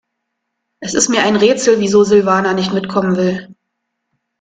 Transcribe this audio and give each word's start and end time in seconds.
Es 0.79 0.95
ist 0.95 1.09
mir 1.09 1.21
ein 1.21 1.35
Rätsel, 1.35 1.79
wieso 1.79 2.03
Silvana 2.03 2.53
nicht 2.53 2.73
mitkommen 2.73 3.17
will. 3.17 3.55